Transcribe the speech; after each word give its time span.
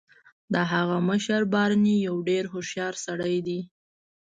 د 0.53 0.55
هغه 0.71 0.97
مشر 1.09 1.41
بارني 1.53 1.95
یو 2.07 2.15
ډیر 2.29 2.43
هوښیار 2.53 2.93
سړی 3.05 3.35
دی 3.47 3.59